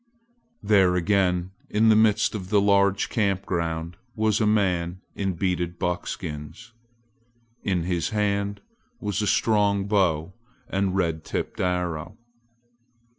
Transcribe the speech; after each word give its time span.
There 0.63 0.95
again 0.95 1.51
in 1.69 1.89
the 1.89 1.95
midst 1.95 2.33
of 2.33 2.49
the 2.49 2.59
large 2.59 3.07
camp 3.07 3.45
ground 3.45 3.97
was 4.15 4.41
a 4.41 4.47
man 4.47 5.01
in 5.13 5.33
beaded 5.33 5.77
buckskins. 5.77 6.71
In 7.63 7.83
his 7.83 8.09
hand 8.09 8.61
was 8.99 9.21
a 9.21 9.27
strong 9.27 9.85
bow 9.85 10.33
and 10.67 10.95
red 10.95 11.23
tipped 11.23 11.59
arrow. 11.61 12.17